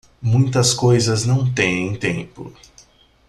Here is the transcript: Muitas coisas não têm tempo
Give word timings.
Muitas 0.19 0.73
coisas 0.73 1.27
não 1.27 1.53
têm 1.53 1.95
tempo 1.95 2.51